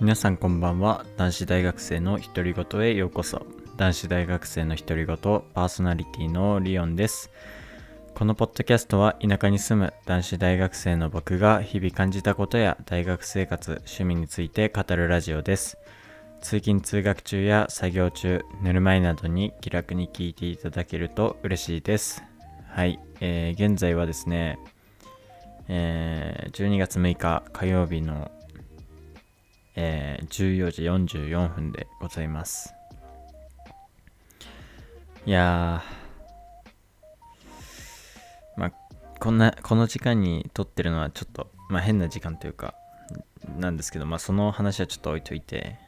[0.00, 1.06] 皆さんこんばんは。
[1.16, 3.46] 男子大学生の独り言へようこそ。
[3.76, 7.30] 男子大学生の独り言パーソナリティのリオンです。
[8.14, 15.78] このポッドキャストは田舎に住む男子大学生の僕が日々感じたことや大学生活趣味について語るラジオです。
[16.40, 22.22] 通勤通学中や作業中寝る前などに気楽に聞いていただけると嬉しいです。
[22.68, 24.58] はい、えー現在はですね
[25.68, 28.32] えー12月6日火曜日の、
[29.76, 32.74] えー14時44分でございます。
[35.26, 35.82] いや、
[38.56, 38.72] まあ、
[39.20, 42.74] こんな、この時間に撮ってるのはちょっと、まあ変な時間というか、
[43.58, 45.78] なんですけど、まあその話はちょっと置いといて、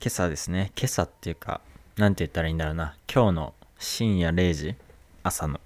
[0.00, 1.60] 今朝ですね、今朝っていうか、
[1.96, 4.74] なんて言ったらいいんだろうな、今日の深夜0時、
[5.22, 5.60] 朝の、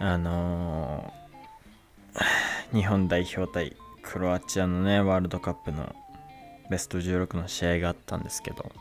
[0.00, 1.12] あの
[2.72, 5.94] 日本代表対クロアチアのね、ワールドカップの
[6.70, 8.72] ベスト16の試合があったんですけど、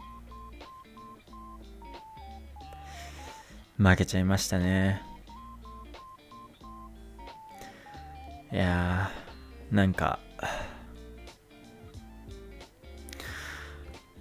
[3.78, 5.02] 負けちゃいましたね。
[8.52, 10.20] いやー、なんか、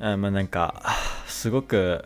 [0.00, 0.82] あまあなんか、
[1.26, 2.04] すごく、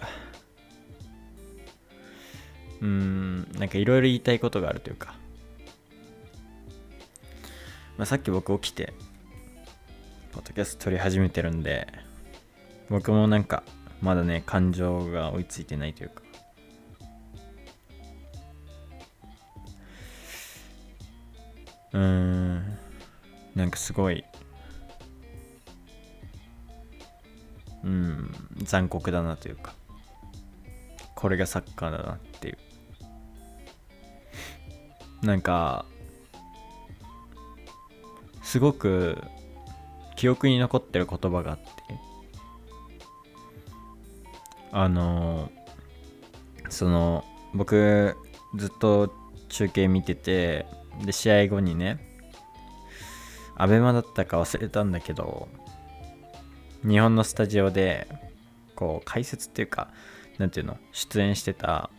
[2.80, 5.14] うん、なんかいろいろ言いたいことがあるというか、
[8.00, 8.94] まあ、さっき僕起きて、
[10.32, 11.86] ポッドキャスト撮り始めてるんで、
[12.88, 13.62] 僕もなんか、
[14.00, 16.22] まだね、感情が追いついてないというか、
[21.92, 22.78] うーん、
[23.54, 24.24] なんかすごい、
[27.84, 29.74] うん、残酷だなというか、
[31.14, 32.56] これがサッカーだなっていう。
[35.26, 35.84] なんか、
[38.42, 39.22] すごく
[40.16, 41.64] 記憶に残ってる言葉があって
[44.72, 45.50] あの
[46.68, 48.16] その僕
[48.56, 49.12] ずっと
[49.48, 50.66] 中継見てて
[51.04, 51.98] で試合後にね
[53.56, 55.48] アベマだったか忘れたんだけど
[56.86, 58.06] 日本のスタジオで
[58.74, 59.88] こう解説っていうか
[60.38, 61.90] なんていうの出演してた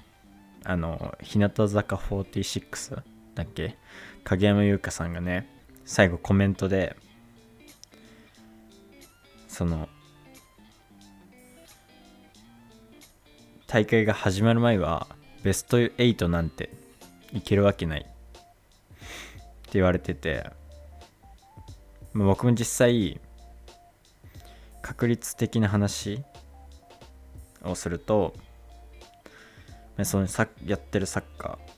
[0.64, 3.02] あの日向坂46
[3.36, 3.78] だっけ？
[4.24, 5.48] 影山優香さんがね
[5.92, 6.96] 最後コメントで
[9.50, 9.90] その
[13.68, 15.06] 大会が始まる前は
[15.44, 16.70] ベスト8なんて
[17.34, 18.00] いけるわけない。
[18.00, 20.50] って言われてて
[22.14, 23.20] 僕も実際
[24.82, 26.24] 確率的な話
[27.64, 28.34] をすると
[30.04, 31.72] そのサッやってるサッカー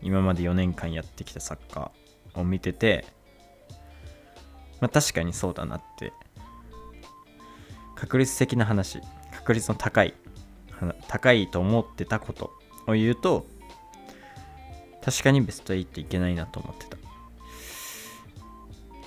[0.00, 3.15] 今まで4年間やってきたサッカーを見てて
[4.80, 6.12] まあ確かにそうだなって。
[7.94, 9.00] 確率的な話。
[9.32, 10.14] 確率の高い。
[11.08, 12.52] 高いと思ってたこと
[12.86, 13.46] を言うと
[15.02, 16.96] 確かにベスト8いけないなと思ってた。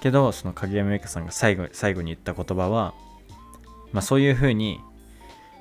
[0.01, 2.93] けどその影山優香さんが最後最後に言った言葉は
[3.91, 4.79] まあそういう風に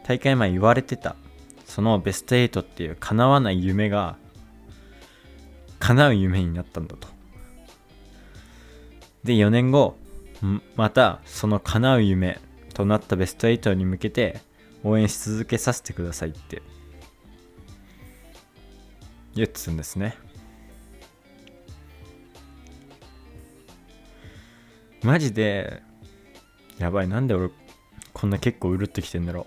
[0.07, 1.17] 大会前言われてた
[1.65, 4.17] そのベスト8っていう叶わない夢が
[5.81, 7.09] 叶う夢になったんだと。
[9.29, 9.97] で4年後
[10.75, 12.41] またその叶う夢
[12.73, 14.41] となったベスト8に向けて
[14.83, 16.63] 応援し続けさせてくださいって。
[19.35, 20.17] 言ってたんですね。
[25.03, 25.83] マジで
[26.79, 27.51] やばいなんで俺
[28.13, 29.47] こんな結構うるってきてんだろ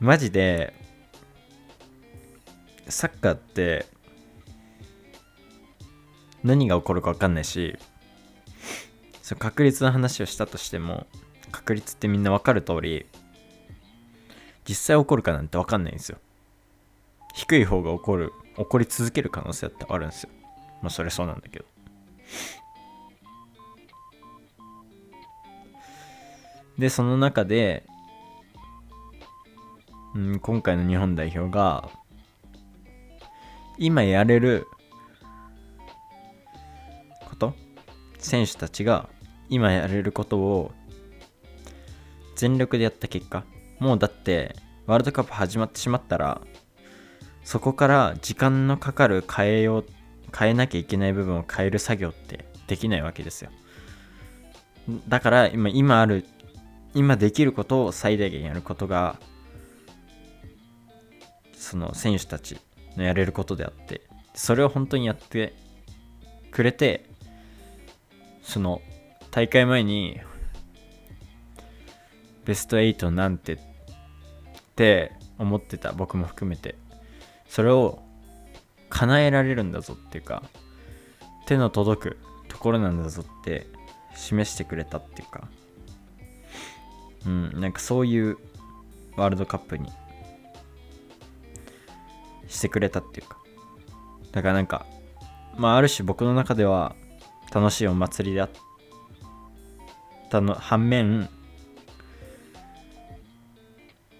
[0.00, 0.04] う。
[0.04, 0.74] マジで
[2.88, 3.86] サッカーって
[6.42, 7.76] 何が起こるか分かんないし
[9.22, 11.06] そ確率の話をしたとしても
[11.52, 13.06] 確率ってみんな分かる通り
[14.68, 16.18] 実際起こるかなんて分かんないんですよ。
[17.34, 20.30] 低い方が起こる起こり続ける可能性ってあるんですよ。
[20.82, 21.64] まあそれそうなんだけど。
[26.78, 27.84] でその中で、
[30.14, 31.90] うん、今回の日本代表が
[33.76, 34.66] 今やれる
[38.20, 39.08] 選手たちが
[39.48, 40.72] 今やれることを
[42.36, 43.44] 全力でやった結果
[43.78, 44.54] もうだって
[44.86, 46.40] ワールドカップ始まってしまったら
[47.44, 49.86] そこから時間のかかる変えよう
[50.36, 53.50] 変えなきゃいけない部分を変える作業ってできないわけですよ。
[55.08, 56.24] だから今今ある
[56.94, 59.18] 今できることを最大限やることが
[61.54, 62.58] その選手たち
[62.96, 64.02] のやれることであって
[64.34, 65.54] それを本当にやって
[66.50, 67.09] くれて
[68.50, 68.82] その
[69.30, 70.20] 大会前に
[72.44, 73.58] ベスト8なんてっ
[74.74, 76.74] て思ってた僕も含めて
[77.48, 78.02] それを
[78.88, 80.42] 叶えられるんだぞっていうか
[81.46, 82.18] 手の届く
[82.48, 83.68] ところなんだぞって
[84.16, 85.48] 示してくれたっていうか
[87.26, 88.36] うんなんかそういう
[89.16, 89.88] ワールドカップに
[92.48, 93.38] してくれたっていうか。
[94.32, 94.86] だからなんか
[95.56, 96.96] まあある種僕の中では
[97.52, 98.50] 楽しいお祭りだっ
[100.30, 101.28] たの反面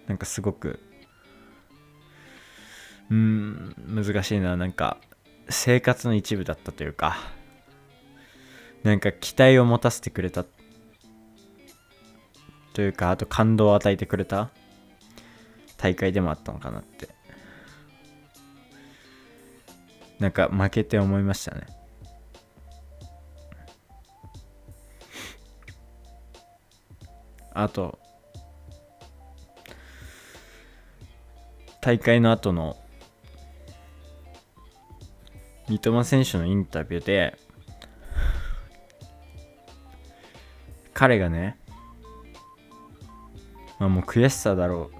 [0.06, 0.80] なんかすごく
[3.10, 4.98] うん難しいななんか
[5.48, 7.16] 生活の一部だったというか
[8.82, 10.44] なんか期待を持たせてくれた
[12.72, 14.50] というかあと感動を与えてくれた
[15.76, 17.20] 大会でもあったのかなって。
[20.20, 21.66] なんか負けて思いましたね。
[27.52, 27.98] あと
[31.80, 32.76] 大会の後の。
[35.68, 37.38] 三笘選手のインタビューで。
[40.92, 41.58] 彼がね。
[43.78, 44.90] まあもう悔しさだろ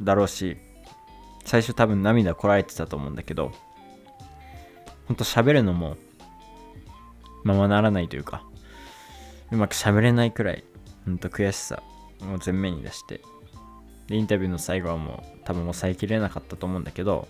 [0.00, 0.04] う。
[0.04, 0.56] だろうし。
[1.44, 3.52] 最初多分涙こられてたと思うんだけど。
[5.06, 5.98] ほんと喋るのも。
[7.44, 8.42] ままならないというか。
[9.50, 10.64] うまく喋れないくらい。
[11.04, 11.82] ほんと悔しさ。
[12.22, 13.20] を前面に出して。
[14.08, 17.28] でインタビューの最後はもう多分抑えきれなかったと思うんだけど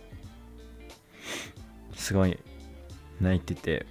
[1.94, 2.38] すごい
[3.20, 3.86] 泣いてて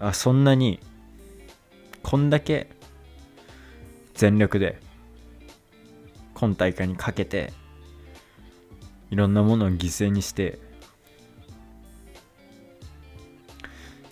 [0.00, 0.80] あそんなに
[2.02, 2.68] こんだけ
[4.14, 4.80] 全力で
[6.34, 7.52] 今大会にかけて
[9.10, 10.58] いろんなものを犠牲にして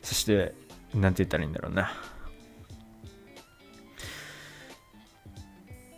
[0.02, 0.54] そして
[0.94, 1.92] 何て言ったらいいんだろうな。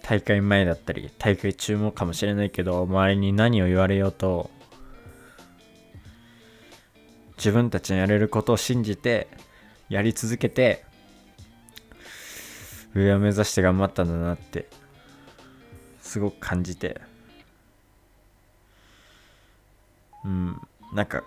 [0.07, 4.51] 大会前だったり大会中もかもしれないけど周りに何を言われようと
[7.39, 9.29] 自分たちのやれることを信じて
[9.89, 10.85] やり続けて
[12.95, 14.69] 上を目指して頑張ったんだなって
[16.01, 17.01] すごく感じて。
[20.25, 20.61] うん
[20.95, 21.23] なんか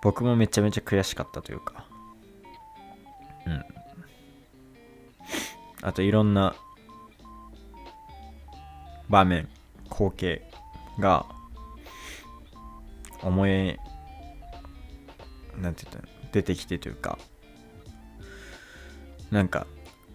[0.00, 1.86] 僕もめちゃめちゃ悔しかったというか。
[3.46, 3.73] うん。
[5.84, 6.56] あといろんな
[9.10, 9.48] 場面
[9.90, 10.42] 光景
[10.98, 11.26] が
[13.22, 13.78] 思い
[15.60, 17.18] なんて言った出てきてというか
[19.30, 19.66] なんか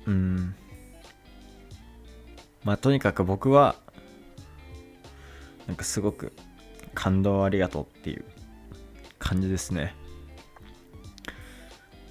[0.06, 0.56] うん。
[2.64, 3.76] まあとにかく僕は
[5.68, 6.34] なんかすごく
[6.96, 8.26] 感動ありがとうっていう
[9.20, 9.96] 感じですね。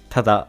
[0.09, 0.47] ただ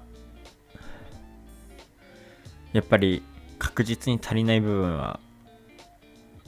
[2.72, 3.22] やっぱり
[3.58, 5.20] 確実に足りない部分は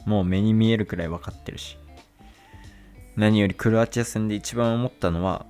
[0.07, 1.79] もう目に見えるくらい分かってるし。
[3.17, 5.45] 何よりクロアチア戦で一番思ったのは、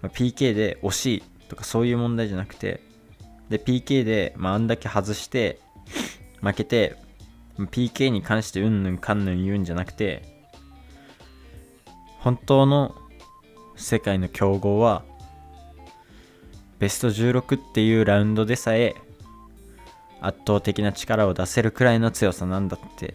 [0.00, 2.80] まあ、PK で惜しいとかそういう問題じゃなくて
[3.50, 5.60] で PK で、まあ、あんだけ外して
[6.40, 6.96] 負けて
[7.58, 10.22] PK に関してうんぬんかんぬん言うんじゃなくて
[12.20, 12.94] 本当の
[13.76, 15.04] 世界の強豪は
[16.78, 18.94] ベスト16っていうラウンドでさえ
[20.20, 23.14] 圧倒的な力を出せるくらいの強さなんだって。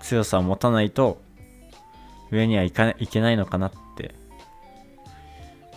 [0.00, 1.22] 強さを持たないと
[2.30, 4.14] 上にはいかいけないのかなって。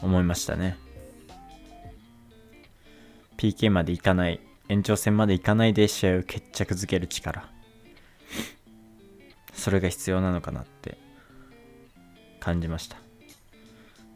[0.02, 0.78] 思いましたね。
[3.38, 4.40] PK までいかない
[4.70, 7.50] 延長戦までいかないで試合を決着づける力。
[9.54, 10.98] それが必要なのかなって
[12.40, 13.07] 感じました。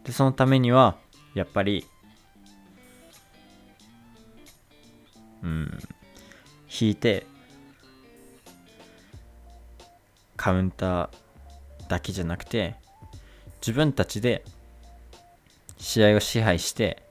[0.04, 0.98] でそのためには
[1.34, 1.86] やっぱり
[5.44, 5.80] うん
[6.82, 7.26] 引いて
[10.38, 11.10] カウンター
[11.88, 12.76] だけじゃなくて
[13.62, 14.44] 自分たちで
[15.78, 17.04] 試合を支配して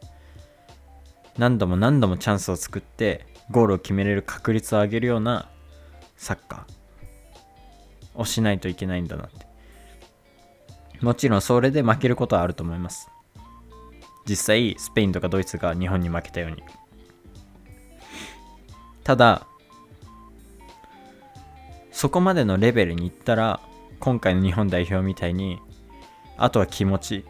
[1.39, 5.49] 何度も何度もチャンスを作ってゴールを決めれる確率を上げるような
[6.17, 9.50] サッカーをしないといけないんだなって。
[11.01, 13.09] もちろんそれで負けることはあると思います。
[14.29, 16.63] 実際スペインとかドイツが日本に負けたように。
[19.03, 19.47] ただ
[21.91, 23.61] そこまでのレベルに行ったら
[23.99, 25.59] 今回の日本代表みたいに
[26.37, 27.25] あとは気持ち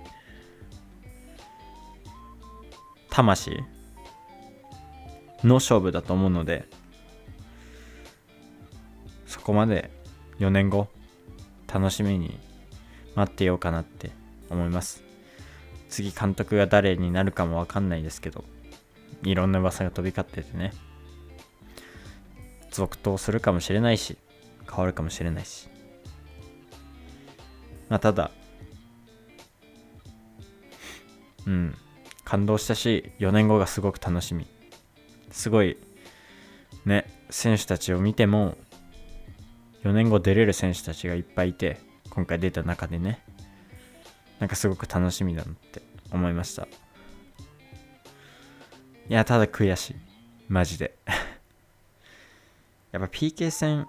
[3.09, 3.63] 魂
[5.43, 6.69] の勝負だと思うので
[9.27, 9.91] そこまで
[10.39, 10.89] 4年後
[11.73, 12.39] 楽しみに
[13.15, 14.11] 待ってようかなって
[14.49, 15.03] 思います。
[15.89, 18.45] 次監督が誰になるかもわかんないですけど
[19.25, 20.73] いろんな噂が飛び交っててね。
[22.71, 24.17] 続投するかもしれないし
[24.69, 25.69] 変わるかもしれないし。
[27.89, 28.31] まあただ
[31.47, 31.75] うん
[32.25, 34.47] 感動したし4年後がすごく楽しみ。
[35.33, 35.77] すごい
[36.85, 38.57] ね選手たちを見ても
[39.83, 41.79] 4年後出れる選手たちがいっぱいいて
[42.11, 43.23] 今回出た中でね
[44.39, 46.65] なんかすごく楽しみだなって思いました。
[46.65, 46.67] い
[49.09, 49.97] やただ悔しい。
[50.49, 50.97] マジで。
[52.93, 53.87] やっぱ PK 戦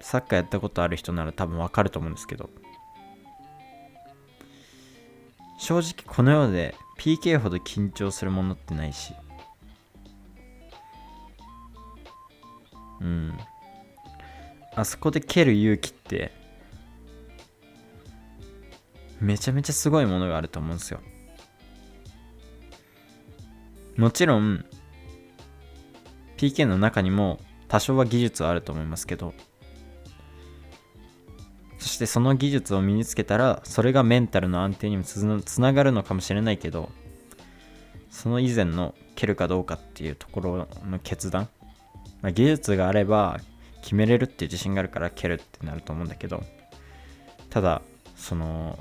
[0.00, 2.48] サッカーやったことある人なら多分わかると思うんですけど
[5.58, 9.14] 正直この世で PK ほど緊張するものってないし
[13.00, 13.38] うん。
[14.74, 16.32] あそこで蹴る勇気って
[19.20, 21.00] めちゃめちゃすごいものがあると思うんですよ。
[23.96, 24.64] もちろん
[26.36, 29.32] PK の中にも多少は技術はあると思いますけど
[31.78, 36.90] そしてその技術を身につけたらそれがメンタルの安定にもつながるのかもしれないけど
[38.10, 41.48] その以前の蹴るかどうかっていうところの決断、
[42.26, 43.38] まあ、技術があれば
[43.82, 46.42] 決めれるっていう自信があるから蹴るってなると思うんだけど
[47.50, 47.82] ただ
[48.16, 48.80] その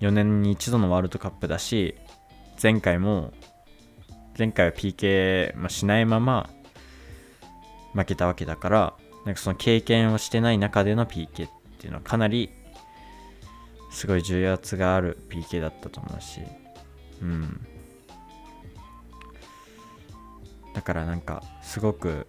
[0.00, 1.96] 4年に一度のワールドカップだし
[2.62, 3.34] 前回も
[4.38, 6.48] 前回は PK、まあ、しないまま
[7.92, 8.94] 負けたわけだから
[9.26, 12.48] なんかその経験をしてない中での PK っていうのはかなり
[13.90, 16.40] すごい重圧がある PK だったと思うし
[17.20, 17.66] うん。
[20.76, 22.26] だからなんかすごく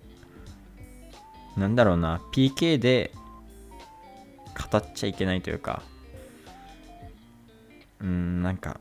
[1.57, 3.11] なんだろうな PK で
[4.71, 5.83] 語っちゃいけないというか
[7.99, 8.79] うんなんか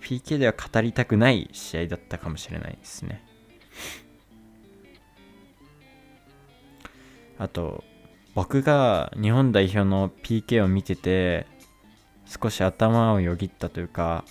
[0.00, 3.24] PK では語りたくない試合だったかもしれないですね。
[7.36, 7.82] あと
[8.34, 11.46] 僕が日本代表の PK を見てて
[12.26, 14.24] 少し頭をよぎったというか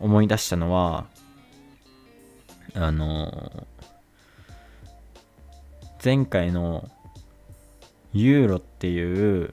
[0.00, 1.06] 思い出したのは
[2.78, 3.66] あの
[6.04, 6.88] 前回の
[8.12, 9.50] ユーロっていう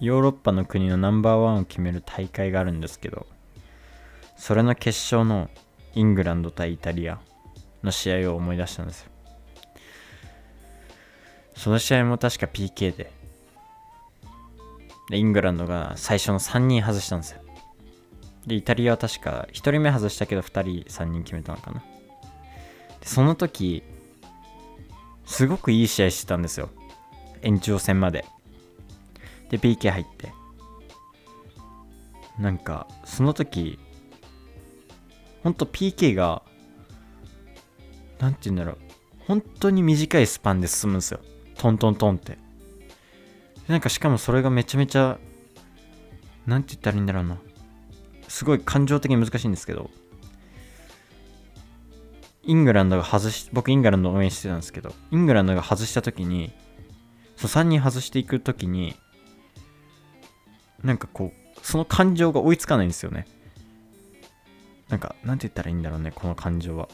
[0.00, 3.26] ヨーロッパの国のナンバーワンを決める大会があるんですけど
[4.36, 5.48] それの決勝の
[5.94, 7.20] イングランド対イタリア
[7.84, 9.10] の試合を思い出したんですよ。
[11.54, 13.12] その試合も確か PK で。
[15.10, 17.42] でイングランドが最初の3人外したんですよ。
[18.46, 21.82] でイタリアは確か1人目外したけど2人3人決めたのかな。
[23.02, 23.82] その時
[25.24, 26.70] すごくいい試合してたんですよ。
[27.42, 28.24] 延長戦まで。
[29.50, 30.32] で PK 入って。
[32.38, 33.78] なんかその時
[35.42, 36.42] ほんと PK が
[38.18, 38.76] 何て言うんだろう。
[39.26, 41.20] 本当に短いスパンで進むんですよ。
[41.56, 42.38] トントントンって。
[43.68, 45.18] なんかしかもそれがめちゃめちゃ
[46.46, 47.38] 何て言ったらいいんだろうな。
[48.28, 49.90] すごい感情的に難しいんですけど。
[52.42, 56.52] イングランドが外し僕イングランド応援してたんですけどイングランドが外した時に
[57.36, 58.94] そう3人外していく時に
[60.82, 63.26] なんかこうその感情が追いつかないんですよね。
[64.88, 66.88] なんかなんて言ったらいいんだろうねこの感情は。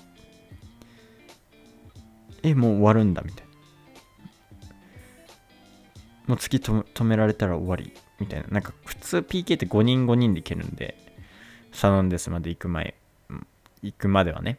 [2.42, 3.52] えもう終わるんだみたいな。
[6.26, 8.48] もう突き止められたら終わりみたいな。
[8.48, 10.96] なんか普通 PK って5人5人でいけるんで
[11.72, 12.94] サノンデスまで行く前
[13.82, 14.58] 行くまではね。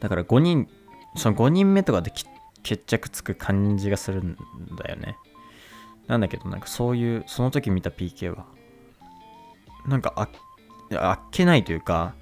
[0.00, 0.68] だから5人
[1.16, 2.12] その5人目とかで
[2.62, 4.36] 決着つく感じがするん
[4.76, 5.16] だよね。
[6.06, 8.46] なんだけどなんかそういうその時見た PK は
[9.86, 10.28] なんかあ
[10.96, 12.14] あっけないというか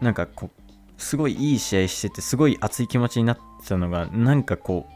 [0.00, 0.62] なんかこう
[0.96, 4.92] すごいいい試合しててすごい熱い気持ちになってたのがなんかこう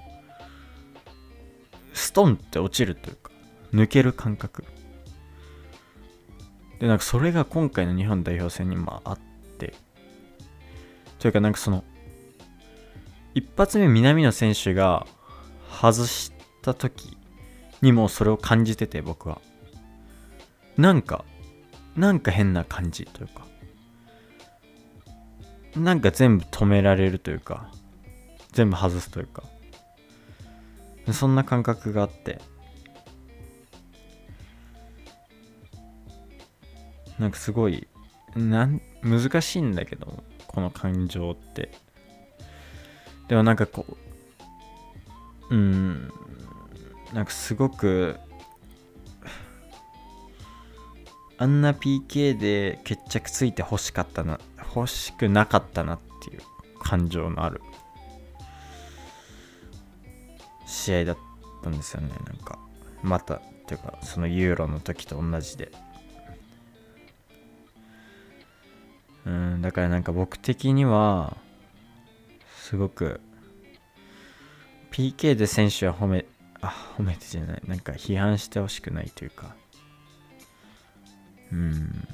[1.96, 3.30] ストンって落ちるというか
[3.72, 4.64] 抜ける感覚。
[6.78, 9.18] でなんかそれが今回の日本代表戦にもあっ
[9.58, 9.74] て
[11.18, 11.84] というかなんかその
[13.36, 15.06] 一発目南野選手が
[15.70, 17.18] 外した時
[17.82, 19.42] にもそれを感じてて僕は。
[20.78, 21.22] なんか
[21.96, 23.46] なんか変な感じというか。
[25.76, 27.70] なんか全部止められるというか
[28.52, 29.42] 全部外すというか。
[31.12, 32.40] そんな感覚があって。
[37.18, 37.86] なんかすごい
[38.34, 41.85] なん難しいんだけどこの感情って。
[43.28, 43.84] でもなんかこ
[45.50, 46.12] ううん
[47.12, 48.16] なんかすごく
[51.38, 54.40] あんな PK で決着ついて欲しかったな
[54.74, 56.40] 欲しくなかったなっていう
[56.80, 57.60] 感情のある
[60.66, 61.16] 試合だっ
[61.62, 62.58] たんですよねなんか。
[63.02, 65.72] またっていうかそのユーロの時と同じで。
[69.24, 71.36] うんだからなんか僕的には
[72.66, 73.20] すごく
[74.90, 76.26] PK で選手は褒め
[76.60, 77.62] あ褒めてじゃない。
[77.64, 79.54] なんか批判してほしくないというか。
[81.52, 82.08] うん。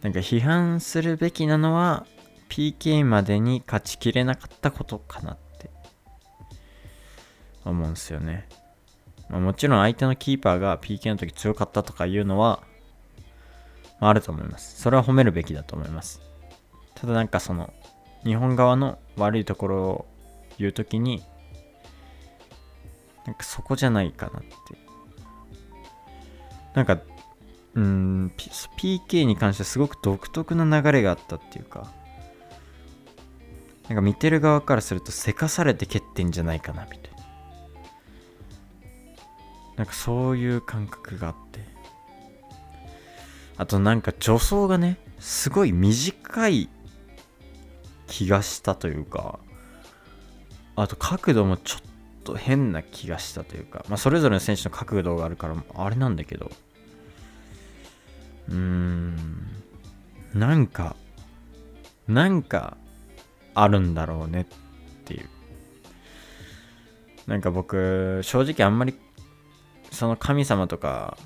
[0.00, 2.06] なんか批判するべきなのは
[2.48, 5.68] PK までに勝ちきれなかったことかなって。
[7.66, 8.48] 思うんですよね、
[9.28, 12.62] まあ、もちろん相手のキーパーが PK の時強かったとかいうのは、
[14.00, 14.80] ま、あると思います。
[14.80, 16.33] それは褒めるべきだと思います。
[17.04, 17.70] ただなんかその
[18.24, 20.06] 日本側の悪いところを
[20.58, 21.22] 言う時に
[23.26, 24.48] なんかそこじゃないかなって
[26.74, 26.98] なんか
[27.74, 31.92] うん PK に関してすごく独特な流れがあったっていうか
[33.88, 37.14] なんか見てる側からするとせかされて蹴ってんじゃないかなみたいな。
[39.76, 41.60] なんかそういう感覚があって。
[43.58, 46.70] あとなんか助走がねすごい短い
[48.14, 49.40] 気がしたというか
[50.76, 51.80] あと角度もちょっ
[52.22, 56.48] と変な気がしたというか、まあ、それぞれの選手の角度があるからあれなんだけど
[58.48, 59.16] うーん
[60.32, 60.94] なんか
[62.06, 62.76] なんか
[63.52, 64.44] あるんだろうねっ
[65.04, 65.28] ていう。
[67.26, 68.94] なんか僕正直あんまり
[69.90, 71.16] その神様とか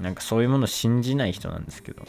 [0.00, 2.02] なんかそういうもの信じない人なんですけど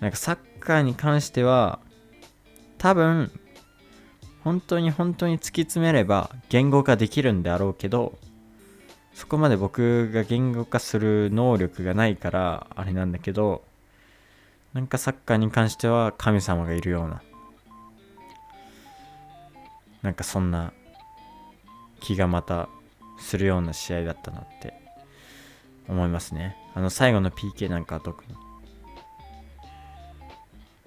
[0.00, 1.78] なんかサッカーに関しては
[2.82, 3.30] 多分
[4.42, 8.18] 本当に本当に突き詰めれば言語化できるんであろうけど
[9.14, 13.62] そこまで僕が言語化する能力がないからあれなんだけど
[14.72, 17.22] なんかサッカーに関しては神様がいるような
[20.02, 20.72] なんかそんな
[22.00, 22.68] 気がまた
[23.20, 24.74] するような試合だったなって
[25.88, 26.56] 思いますね。
[26.74, 28.34] あの最後の PK なんかは特に。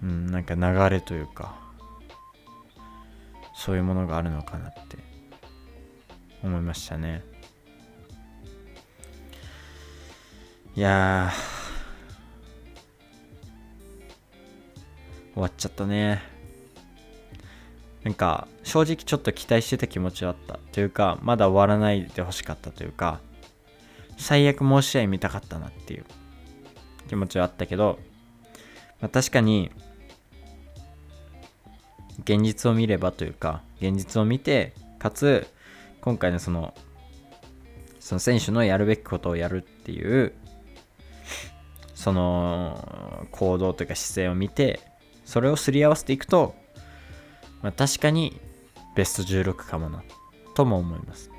[0.03, 1.64] うんなんか流れというか。
[3.55, 4.97] そういうものがあるのかなって
[6.43, 7.23] 思いましたね。
[10.75, 11.31] いや
[15.33, 16.21] 終わっちゃったね。
[18.03, 23.19] なんか正直ちょっと期待してた気持ちはあったというかまだ終わらないでほしかったというか
[24.17, 26.05] 最悪もう試合見たかったなっていう
[27.07, 27.97] 気持ちはあったけど、
[29.01, 29.71] まあ、確かに
[32.25, 35.47] 現実を見ればというか現実を見てかつ
[36.01, 36.73] 今回のその
[37.99, 40.33] その選手のやるべきことをやるっていう
[41.93, 44.79] その行動というか姿勢を見て
[45.23, 46.53] それをすり合わせていくと、
[47.63, 48.39] まあ、確かに
[48.95, 50.03] ベスト16かもな
[50.53, 51.31] とも思います。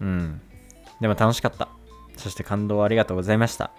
[0.00, 0.40] うん。
[1.00, 1.68] でも楽しかった。
[2.16, 3.70] そして感動ありがとうございました。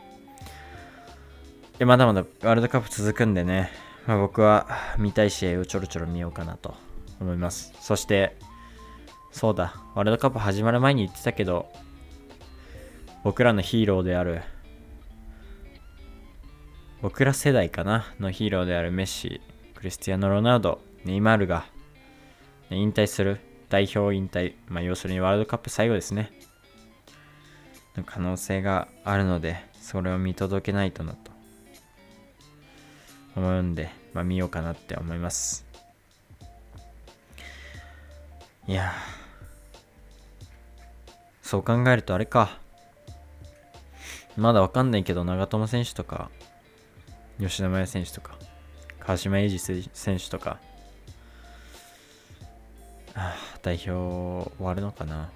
[1.80, 3.72] でまだまだワールドカップ続くんでね。
[4.06, 6.76] まあ、僕は見たい試合をちょろちょろ見ようかなと
[7.22, 7.74] 思います。
[7.80, 8.38] そして、
[9.32, 11.72] そうだ、ワールドカップ始まる前に言ってたけど、
[13.24, 14.42] 僕らのヒーローである、
[17.02, 19.42] 僕ら世代かなのヒーローであるメッシ、
[19.76, 21.66] クリスティアーノ・ロナウド、ネイマールが、
[22.70, 23.40] 引退する、
[23.70, 26.32] 代表引退、まあ、要するにワールドカップ最後ですね。
[27.96, 31.33] の可能性があるので、それを見届けないとなと
[33.36, 35.66] 思うんで、まあ、見ようかなって思います。
[38.68, 38.94] いや
[41.42, 42.58] そう考えるとあれか。
[44.36, 46.32] まだわかんないけど、長友選手とか、
[47.40, 48.36] 吉田麻也選手とか、
[49.00, 50.60] 川島英二選手とか、
[53.14, 53.92] あ代表
[54.58, 55.30] 終わるのかな。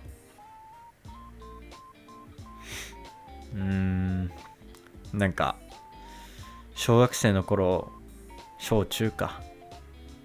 [3.54, 4.32] うーん、
[5.14, 5.56] なんか、
[6.78, 7.92] 小学生の頃
[8.60, 9.42] 小中か。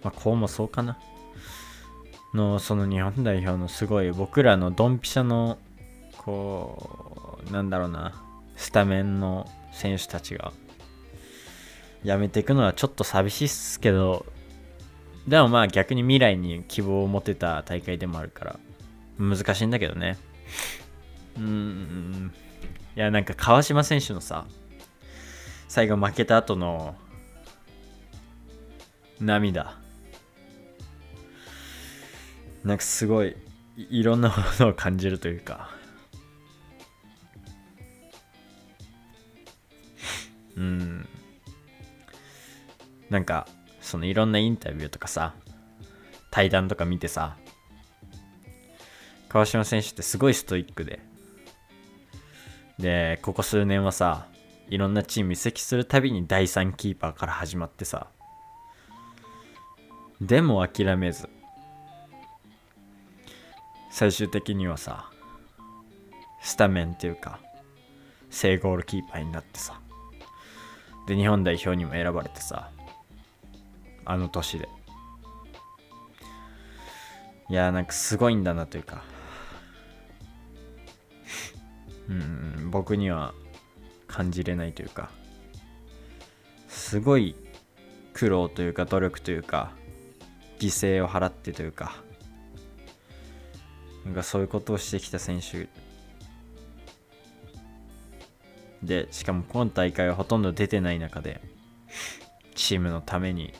[0.05, 0.99] まあこうもそうかな。
[2.35, 5.59] のその日本代表のすごい僕らのドンピシャの
[6.19, 8.23] こうなんだろうな。
[8.55, 10.53] スタメンの選手たちが。
[12.05, 14.27] やめていくのはちょっと寂しいっすけど。
[15.27, 18.61] でもまあ逆に未来に希望を持てた大会でもあるから。
[19.19, 20.19] 難しいんだけどね。
[21.39, 22.31] うん。
[22.95, 24.45] いやなんか川島選手のさ
[25.73, 26.95] 最後負けた後の
[29.19, 29.79] 涙。
[32.63, 33.35] なんかすごい
[33.79, 35.71] いろんなものを感じるというか。
[40.59, 41.09] うん。
[43.09, 43.49] なんか
[43.81, 45.33] そのいろんなインタビューとかさ
[46.31, 47.39] 対談とか見てさ
[49.31, 51.01] 川島選手ってすごいストイックで。
[52.79, 54.27] でここ数年はさ
[54.73, 58.07] いろんなチーム移籍するたびに第3キーパーから始まってさ。
[60.19, 61.29] でも諦めず。
[63.91, 65.11] 最終的にはさ
[66.41, 67.39] スタメンっていうか
[68.31, 69.79] 正ゴールキーパーになってさ。
[71.07, 72.71] で日本代表にも選ばれてさ
[74.07, 74.71] あの年で。
[77.51, 79.05] いやーなんかすごいんだなというか。
[82.09, 82.71] うん。
[82.71, 83.35] 僕には
[84.13, 85.11] 感じれないというか
[86.69, 87.35] すごい
[88.13, 89.73] 苦労というか努力というか
[90.59, 91.97] 犠牲を払ってというか
[94.05, 95.69] なんかそういうことをしてきた選手。
[98.83, 101.41] でしかも今大会はほとんど出てない中で
[102.57, 103.55] チームのために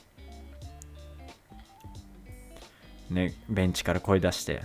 [3.09, 4.61] ねベンチから声出して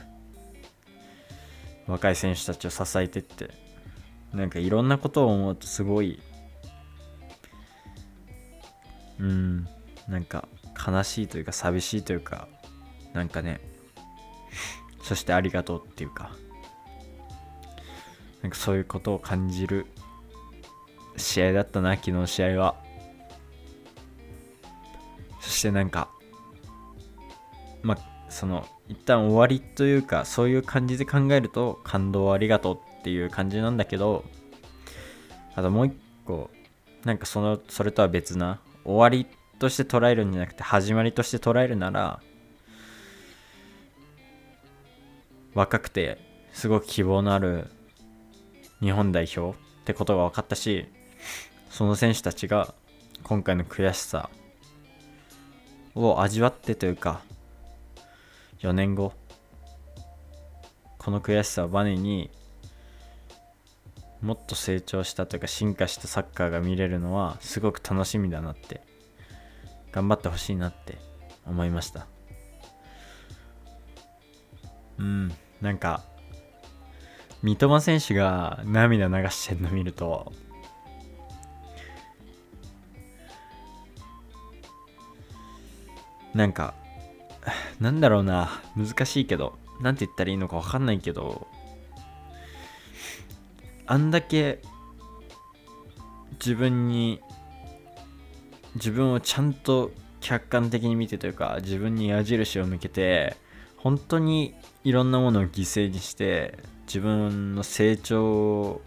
[1.87, 3.68] 若い選手たちを支えてって
[4.33, 6.21] なんかいろんなことを思うとすごい
[9.19, 9.67] うん
[10.09, 10.47] なんか
[10.87, 12.49] 悲しいというか寂しいというか
[13.13, 13.61] なんかね
[15.03, 16.31] そしてありがとうっていうか
[18.43, 19.87] なんかそういうことを感じる
[21.17, 22.77] 試合だったな昨日の試合は。
[25.41, 26.11] そしてなんか
[27.83, 34.23] まあその一旦終わりというかそういう感じで考えると感動ありがとうっていう感じなんだけど
[35.55, 35.95] あともう一
[36.27, 36.51] 個
[37.05, 39.27] なんかそのそれとは別な終わり
[39.59, 42.21] として捉えるんじゃなくて始まりとして捉えるなら
[45.55, 46.19] 若くて
[46.53, 47.69] すごく希望のある
[48.81, 50.85] 日本代表ってことが分かったし
[51.71, 52.75] その選手たちが
[53.23, 54.29] 今回の悔しさ
[55.95, 57.23] を味わってというか
[58.61, 59.15] 4年後
[60.99, 62.31] この悔しさをバネに
[64.23, 68.83] もっと成長したというか進化したサッカーが見れるのはすごく楽しみだなって
[69.93, 70.99] 頑張ってほしいなって
[71.47, 72.07] 思いました。
[74.99, 76.03] うんなんか
[77.43, 80.33] 三笘選手が涙流してるの見ると
[86.35, 86.75] なんか
[87.81, 91.47] なんだろうな難しいけどなんて言ったらいいのか分かんないけど
[93.91, 94.61] あんだけ
[96.33, 97.21] 自分に
[98.75, 103.35] 自分をちゃんと客観的に見てというか自分に矢印を向けて
[103.79, 108.83] 本当にいろんなものを犠牲にして自分の成長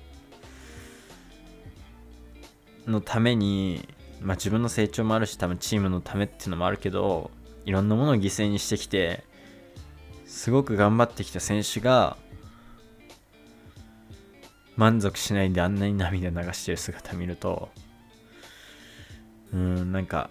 [2.86, 3.90] のために
[4.22, 7.32] まあ自分の成長もあるし多分チームのためっていうのもあるけど
[7.66, 9.24] いろんなものを犠牲にしてきて
[10.28, 12.18] すごく頑張ってきた選手が
[14.78, 17.70] 満足しないであんなに涙流してる姿見ると
[19.54, 20.30] うんなんか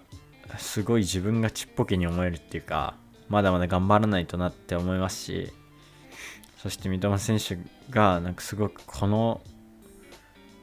[0.59, 2.95] すごい自分がちっぽけに思えるっていうか
[3.29, 5.53] まだまだ頑張らないとなって思いますし
[6.59, 9.41] そして三笘選手がなんかすごくこの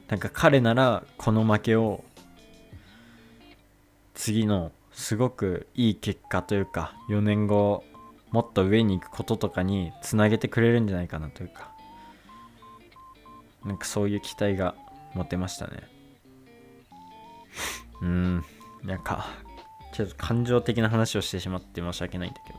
[0.08, 2.04] なんか彼ならこの負けを
[4.14, 7.84] 次のすごくいい結果というか4年後
[8.30, 11.77] もっと上に行くこととかにつなげてくれるんじゃないかなというか。
[13.64, 14.74] なんかそういう期待が
[15.14, 15.82] 持てましたね。
[18.02, 18.44] うん
[18.84, 19.26] なんか
[19.92, 22.58] ちょっと感情的な話をしてしまって申し訳ないんだけど。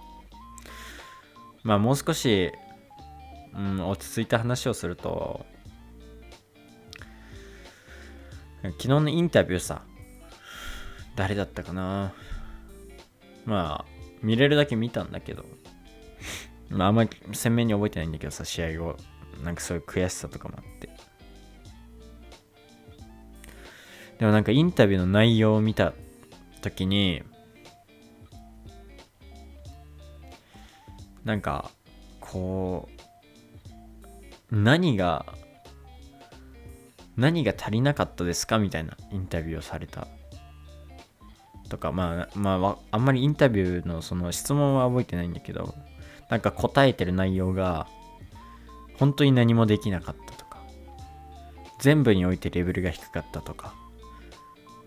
[1.63, 2.51] まあもう少し、
[3.53, 5.45] うん、落ち着いた話をすると
[8.63, 9.83] 昨日のインタビューさ
[11.15, 12.13] 誰だったかな。
[13.45, 15.45] まあ見れるだけ見たんだけど
[16.69, 18.97] まああんまり鮮明に覚えてないんだけどさ試合後
[19.43, 20.88] なんかそういう悔しさとかもあって。
[24.19, 25.93] でもなんかインタビューの内容を見た
[26.61, 27.23] 時に
[31.23, 31.71] なんか
[32.19, 32.89] こ
[34.51, 35.25] う何が
[37.15, 40.07] 何が足りなかったですかみたいなインタビューをされた
[41.69, 45.73] とかまあまああんまりインタビューのその質問は覚えてないんだけど
[46.29, 47.87] なんか答えてる内容が
[48.97, 50.59] 本当に何もできなかったとか
[51.79, 53.73] 全部においてレベルが低かったとか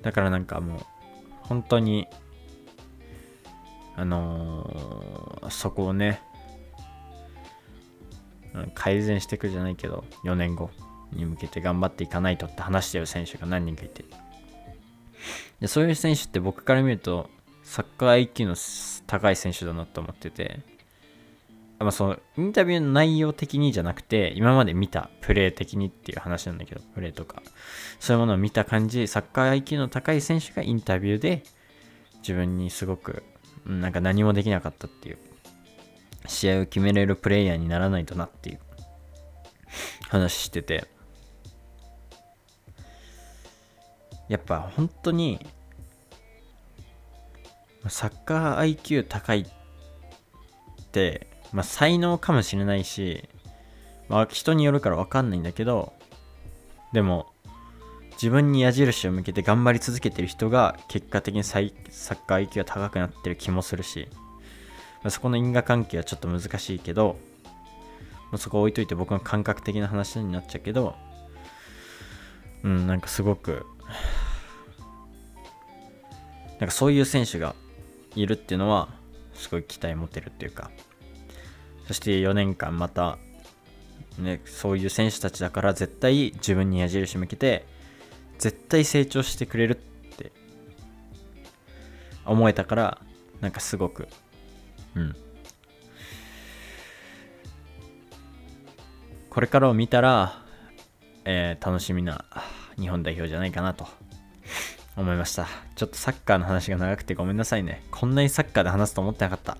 [0.02, 0.80] だからなんかもう
[1.42, 2.06] 本当に
[3.96, 6.22] あのーそこをね、
[8.74, 10.70] 改善していくじゃないけど、4年後
[11.12, 14.04] に向けて頑張っていかないとって話してる選手が何人かいて。
[15.60, 17.28] でそういう選手って僕から見ると、
[17.62, 18.56] サッカー IQ の
[19.06, 20.60] 高い選手だなと思ってて、
[21.82, 27.42] まあ、そのインタビューの内容的にじゃなくて今まで見たプレー的にっていう話なんだけどプレーとか。
[28.00, 31.44] そういうものを見た感じサッカー IQ の高い選手がインタビューで
[32.18, 33.22] 自分にすごく
[33.64, 35.18] なんか何もできなかったっていう
[36.26, 38.58] 試合を決めれるプレイヤーにならないとなっていう
[40.08, 40.86] 話してて。
[44.28, 45.38] やっぱ本当に
[47.88, 49.46] サッカー IQ 高いっ
[50.90, 53.28] てまあ、才能かもしれないし、
[54.08, 55.92] まあ、人によるから分かんないんだけど、
[56.92, 57.32] でも、
[58.12, 61.72] 自分に矢印を向けて頑張り続けてる人が結果的にサッ
[62.26, 64.08] カー IQ が高くなってる気もするし、
[65.02, 67.16] まあ、そこの因果関係はちょっと難しいけど、
[68.30, 70.94] まあ、そこ置いといて僕の感覚的な話になっちゃうけど、
[72.62, 73.66] うん、なんかすごく、
[76.60, 77.56] なんかそういう選手が
[78.14, 78.88] いるっていうのは、
[79.34, 80.70] すごい期待持てるっていうか、
[81.86, 83.18] そして4年間また、
[84.18, 87.66] ね、そういう選手たちだから絶対自分に矢印向けて
[88.38, 89.76] 絶対成長してくれるっ
[90.16, 90.32] て
[92.24, 92.98] 思えたから
[93.40, 94.08] なんかすごく
[94.94, 95.16] うん。
[99.30, 100.44] これからを見たら、
[101.24, 102.24] えー楽しみな
[102.78, 103.86] 日本代表じゃないかなと
[104.96, 105.46] 思いました。
[105.74, 107.82] ちょっとサッカーの話が長くてごめんなさいね。
[107.90, 109.56] こんなにサッカーで話すと思ってなかった。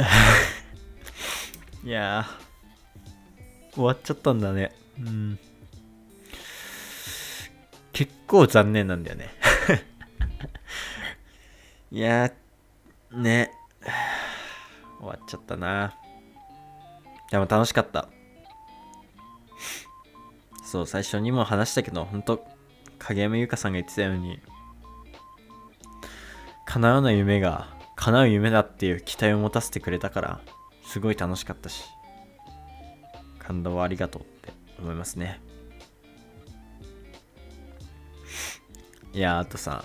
[1.84, 2.26] いや、
[3.74, 4.72] 終わっちゃったんだね。
[4.98, 5.38] うん。
[7.92, 9.28] 結構残念なんだよね。
[11.92, 12.32] いや、
[13.12, 13.52] ね。
[15.00, 15.94] 終わっちゃったな。
[17.30, 18.08] でも楽しかった。
[20.64, 22.46] そう、最初にも話したけど、本当
[22.98, 24.40] 影山優香さんが言ってたように、
[26.64, 30.40] 叶うの夢が叶う夢だっていう期待を持たせてくれたから、
[30.84, 31.84] すごい楽しかったし、
[33.38, 35.40] 感動をありがとうって思いますね。
[39.12, 39.84] いや、あとさ、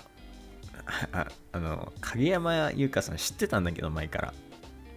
[1.12, 4.34] ああの、影山優佳さん知ってたんだけど、前から。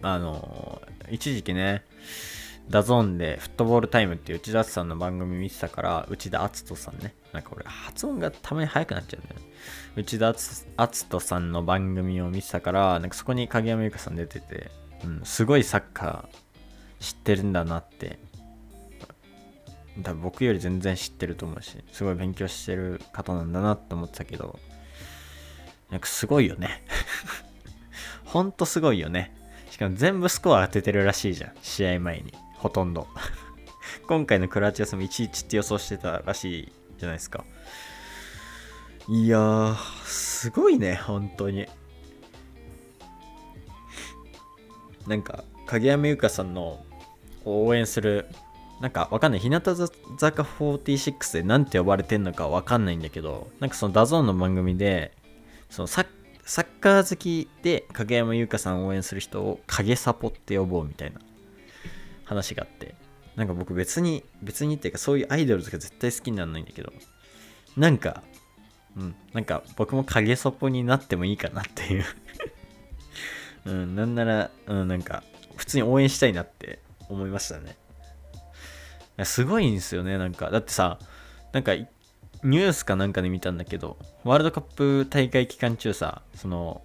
[0.02, 0.80] あの、
[1.10, 1.84] 一時期ね、
[2.70, 7.14] DAZN でフットボールタイムっていう内田篤さんの番組見てたから、内田篤人さんね。
[7.32, 9.46] なんか俺、発音がたまに早くなっちゃうんだよね。
[9.96, 14.70] 内田篤人さんの番組を見てたから、なんかそこに影山優佳さん出てて、
[15.04, 18.18] うん、すごいサッカー知ってるんだなって。
[20.02, 24.58] 多分僕より全然知ってると思うし、すごい勉強してる方なんだなって思ってたけど、
[25.90, 26.82] なんかすごいよね。
[28.24, 29.34] ほんとすごいよね。
[29.70, 31.52] しかも全部スコア当ててるらしいじゃん。
[31.62, 32.32] 試合前に。
[32.54, 33.08] ほとんど。
[34.06, 37.44] 今回のクロアチア戦も1-1って予想してたらしいじゃないですか。
[39.08, 41.66] いやー、すごいね、本当に。
[45.06, 46.84] なんか、影山優佳さんの
[47.44, 48.26] 応援する、
[48.80, 55.16] なんかわかんない、日向坂46で何て呼ばれてんのかわかんないんだけど、なんかその DAZN の番組で、
[55.70, 56.06] そのサッ
[56.44, 61.20] サッカー好きで影山優佳さんを応援する人を影サポって呼ぼうみたいな
[62.24, 62.94] 話があって、
[63.40, 66.92] なんか僕別に、別にっていうかそういうアイドルとか絶対好きにならないんだけど、
[67.74, 68.22] なんか、
[68.98, 72.04] うん、なんか僕も影サポになってもいいかなっていう
[73.64, 75.22] うん、なんなら、うん、なんか、
[75.56, 77.78] 普通に応援したいなって思いましたね。
[79.24, 80.50] すごいんですよね、なんか。
[80.50, 80.98] だってさ、
[81.52, 86.82] なんか、ニュースかなんかで見たんだけど、ワールドカップ大会期間中さ、その、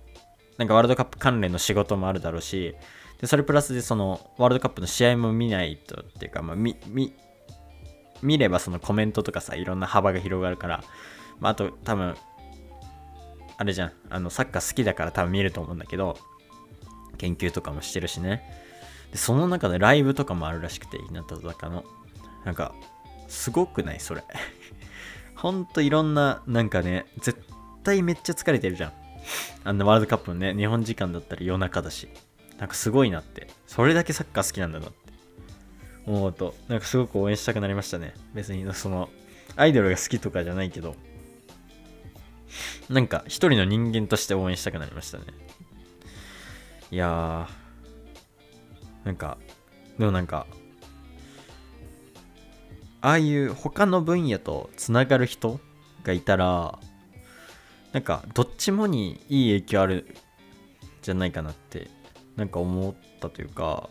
[0.58, 2.76] なんかワールドカップ関連の仕事もあるだろうし、
[3.22, 7.14] で、それプラスでその、ワールドカップの試合も見ないとっていうか、まあ、見、見、
[8.22, 10.84] 見ればそのコメントとかさ、いろんな幅が広がるから、
[11.40, 12.16] まあ、あと多分、
[13.58, 16.18] あれじゃん、あの、サッカー好きだから多分見ると思うんだけど、
[17.18, 18.44] 研究とかもしてるしね。
[19.12, 21.86] で、その中でライブとかもあるらしくて、日向坂の。
[22.44, 22.74] なんか、
[23.28, 24.00] すごくない？
[24.00, 24.24] それ。
[25.36, 27.42] ほんといろんな、なんかね、絶
[27.84, 28.94] 対めっちゃ疲れてるじゃん。
[29.64, 32.10] あんなワールドカップのね、日本時間だったら夜中だし。
[32.58, 33.48] なんかすごいなって。
[33.68, 34.96] それだけサッカー好きなんだなって。
[36.06, 38.14] 思うと、なんかすごく応援したくなりましたね。
[38.34, 39.10] 別にその、
[39.56, 40.96] アイドルが好きとかじゃないけど、
[42.90, 45.26] なんか一人の人間として応援したくなりましたね。
[46.92, 49.38] いやー、なんか、
[49.98, 50.46] でもなんか、
[53.02, 55.60] ああいう他の分野とつながる人
[56.04, 56.80] がいたら、
[57.94, 60.16] なんかどっちもにいい影響ある
[61.02, 61.88] じゃないかなって
[62.36, 63.90] なんか思ったというか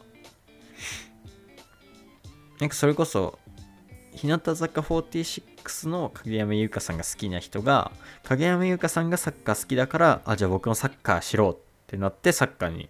[2.60, 3.38] なんかそれこそ
[4.12, 7.90] 日向坂46の影山優香さんが好きな人が
[8.22, 12.88] 影山優香さんがサッカー好きだからあじゃあ僕もサッカーしろってなってサッカーに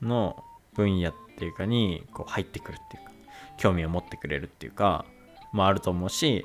[0.00, 0.42] の
[0.74, 3.10] 分野っていうかにこう入ってくるっていうか
[3.56, 5.04] 興味を持ってくれるっていうか
[5.52, 6.44] もあると思うし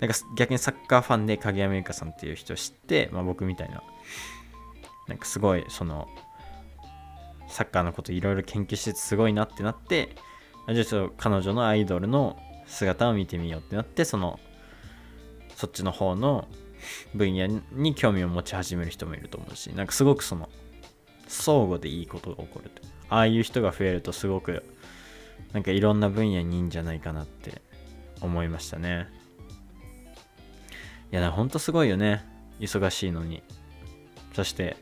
[0.00, 3.82] なんか逆にサッカーファンで影山優香さんっていう人を知って、まあ、僕みたいな
[5.08, 6.08] なんかすごいその
[7.52, 10.16] サッカーのこといろいろ研究しててすごいなってなって
[10.68, 14.40] じゃあちょっと彼女のアイドルの姿を見てみようってなってその
[15.54, 16.48] そっちの方の
[17.14, 20.48] 分野に興味を持ち始める人もいると思うしなんかすごくその
[21.28, 22.82] 相互でいいことが起こると。
[23.08, 24.64] ああいう人が増えるとすごく
[25.52, 27.60] なんかいろんな分野にいいんじゃないかなって
[28.22, 29.08] 思いましたね。
[31.12, 32.24] いやほんとすごいよね。
[32.58, 33.42] 忙しいのに。
[34.32, 34.76] そして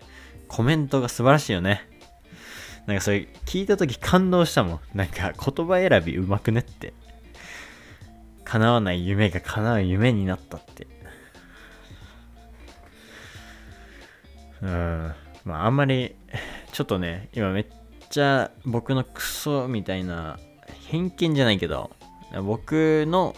[0.47, 1.90] コメントが素晴らしいよね。
[2.87, 4.81] なんかそれ聞いた時感動したもん。
[4.95, 6.93] なんか言葉選びうまくねって。
[8.45, 10.87] 叶わない夢が叶う夢になったって。
[14.63, 15.15] うん。
[15.45, 16.15] まああんまり
[16.73, 17.67] ちょっとね今めっ
[18.11, 20.39] ちゃ僕のクソみたいな
[20.89, 21.91] 偏見じゃないけど
[22.43, 23.35] 僕の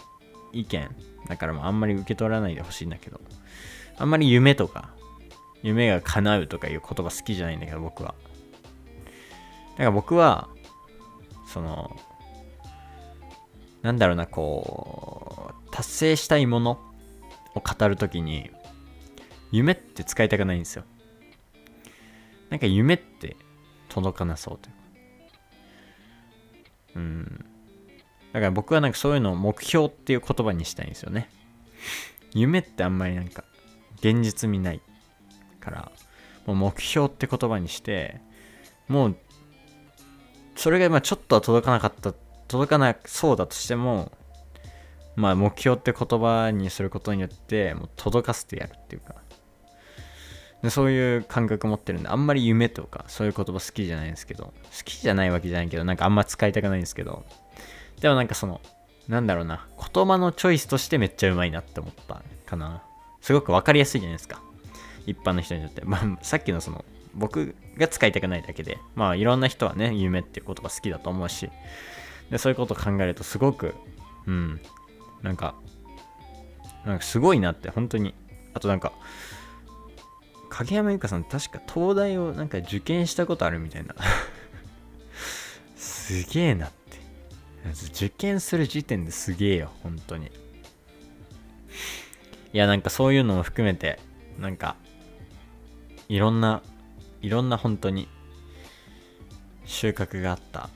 [0.51, 0.89] 意見
[1.27, 3.19] だからもうあんまり受け取らないでほしいんだけど
[3.97, 4.89] あんまり夢とか
[5.61, 8.15] 夢が叶うとかいう言葉好きじゃないんだけど僕は。
[9.73, 10.49] だから僕は
[11.47, 11.95] その
[13.81, 16.79] なんだろうなこう達成したいもの
[17.55, 18.49] を語るときに
[19.51, 20.83] 夢って使いたくないんですよ。
[22.49, 23.35] なんか夢って
[23.89, 24.73] 届かなそうという。
[26.95, 27.45] うん。
[28.31, 31.29] だから僕はなんかそういうのを目標っていう言葉にしたいんですよね。
[32.33, 33.43] 夢ってあんまりなんか
[33.97, 34.81] 現実味ない
[35.59, 35.91] から
[36.45, 38.19] もう目標って言葉にして
[38.87, 39.17] もう
[40.55, 42.13] それがまあちょっとは届かなかった
[42.47, 44.11] 届かなそうだとしても
[45.15, 49.15] まあ目標って言葉にすることによってもう届かせてやるっていうか。
[50.61, 54.51] でそういう感覚持ってるんであんまり夢とかそういう言葉好きじゃないんですけど好
[54.85, 57.25] きじゃないわけじゃないけどなんかあんま使いたくないんですけど
[57.99, 58.61] でもなんかその
[59.09, 62.81] なんだろうな言葉のチョイスとしてめっちゃうまいなって思ったかな。
[63.21, 64.41] すごく分かりやすいじゃないですか。
[65.05, 65.81] 一般の人にとって。
[65.85, 71.49] まあさっきのその僕が使いたくないだけでまあいろんな人はね夢っていう言葉好きだと思うし
[72.29, 73.73] でそういうことを考えるとすごく
[74.27, 74.61] うん
[75.21, 75.55] なんか
[76.85, 78.13] なんかすごいなって本当に。
[78.53, 78.93] あとなんか
[80.49, 83.95] 影山優香さん確か東大をなんか受験したことあるみたいな。
[85.75, 86.99] すげえなって。
[87.95, 90.27] 受験する時点ですげえよ本当に。
[90.27, 90.29] い
[92.57, 93.99] やなんかそういうのも含めて
[94.37, 94.75] なんか
[96.07, 96.61] いろんな
[97.23, 98.07] いろんな本当に
[99.65, 100.69] 収穫があった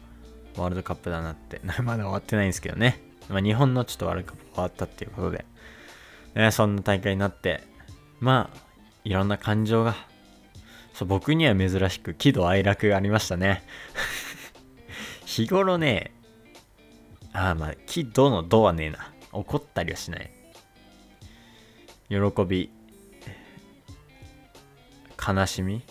[0.55, 1.61] ワールドカップだなって。
[1.83, 5.45] まだ終わってないんですけどね、まあ、日本のちょっとワールドカップ終わったっていうことで、
[6.33, 7.61] ね、そんな大会になって
[8.19, 8.59] まあ
[9.03, 9.95] いろんな感情が
[10.93, 13.63] そう僕には珍しく喜怒哀楽がありましたね。
[15.25, 16.11] 日頃ね
[17.33, 19.13] ああまあ喜怒の怒はねえな。
[19.33, 20.31] 怒ったりはしない。
[22.09, 22.71] 喜び
[25.27, 25.83] 悲しみ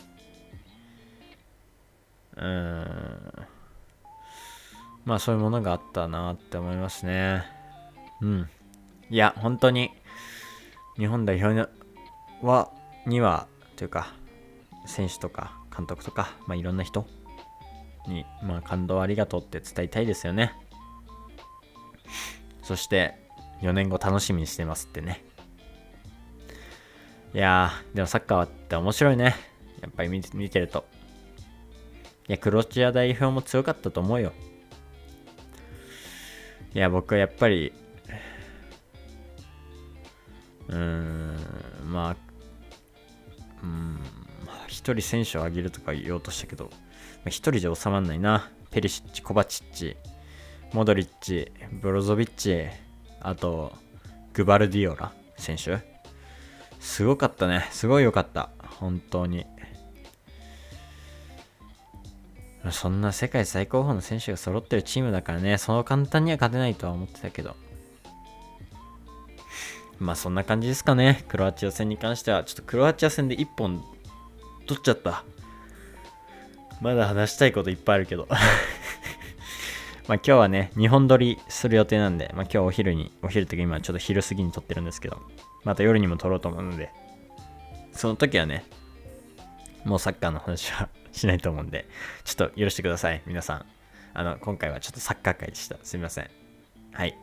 [2.36, 3.32] うん。
[5.04, 7.44] まあそういうものがあったなって思いますね。
[8.20, 8.48] うん。
[9.08, 9.92] いや本当に
[10.96, 11.70] 日本代表
[12.42, 12.70] は
[13.06, 13.46] には
[13.76, 14.12] というか
[14.86, 17.06] 選手とか監督とか、まあ、いろんな人
[18.08, 20.52] に、まあ、感動ありがとうって伝えたいですよね。
[22.62, 23.14] そして
[23.62, 25.24] 4年後楽しみにしてますってね。
[27.34, 29.36] いやーでもサッカーって面白いね。
[29.82, 30.84] やっぱり見てると。
[32.28, 34.32] いやクロチア代表も強かったと思うよ。
[36.74, 37.72] いや僕はやっぱり
[40.68, 41.36] うーん
[41.84, 42.16] まあ
[43.62, 44.00] うん
[44.66, 46.70] 一人選手を挙げるとか言おうとしたけど
[47.26, 48.50] 一人じゃ収まんないな。
[48.70, 49.96] ペリシッチコバチッチ
[50.72, 51.50] モドリッチ
[51.80, 52.66] ブロゾビッチ
[53.20, 53.72] あと
[54.34, 55.78] グバルディオラ選手。
[56.78, 57.66] すごかったね。
[57.70, 58.50] すごい良かった。
[58.78, 59.46] 本当に。
[62.72, 67.56] そんな世界最高峰の選手が揃ってるチームだからねそう簡単には勝てないとは思ってたけど
[69.98, 71.24] まあそんな感じですかね。
[71.28, 72.44] クロアチア戦に関しては。
[72.44, 73.82] ちょっとクロアチア戦で1本
[74.66, 75.24] 取っちゃった。
[76.80, 78.26] まだ話したいこといっぱいあるけど。
[80.06, 85.20] まあ今日はね、2本撮りする予定なんで、まあ今日お昼に、お昼というか今ちょっと昼過ぎに撮ってるんですけど、
[85.64, 86.90] また夜にも撮ろうと思うので、
[87.92, 88.64] その時はね、
[89.84, 91.86] もうサッカーの話はしないと思うんで、
[92.24, 93.66] ちょっと許してください、皆さん。
[94.14, 95.76] あの、今回はちょっとサッカー会でした。
[95.82, 96.30] すみません。
[96.92, 97.16] はい。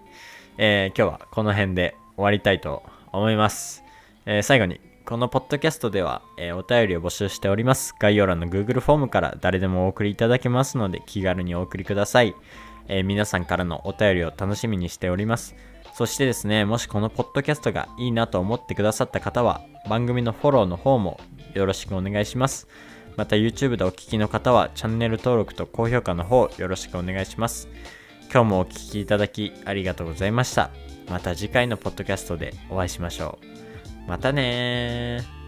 [0.58, 3.84] えー、今日はこの辺で終わりたいと思います。
[4.26, 7.96] えー、最後に、このポッドキャストでは、えー、お便りを募集しております。
[8.00, 12.36] 概要欄の Google フォームから誰でもお送りいただけますので、気軽にお送りください。
[12.88, 15.56] えー、皆さんからのお便りを楽しみにしております。
[15.94, 21.20] そしてですね、もしこのポッドキャストがいいなと思ってくださった方は、番組のフォローの方も
[21.54, 22.68] よろしくお願いします。
[23.16, 27.68] また YouTube でお聴きの方はチャンネル登録と高評価の方よろしくお願いします。
[28.32, 30.72] 今日もお聴きいただきありがとうございました。
[31.10, 34.10] また次回のポッドキャストでお会いしましょう。
[34.10, 35.43] またね